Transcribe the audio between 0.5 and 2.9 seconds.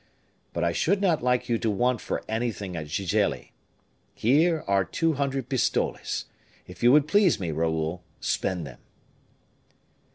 But I should not like you to want for anything at